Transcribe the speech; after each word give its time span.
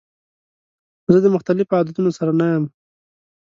زه 1.11 1.17
د 1.21 1.27
مختلفو 1.35 1.77
عادتونو 1.77 2.09
سره 2.17 2.31
نه 2.39 2.45
یم. 2.53 2.63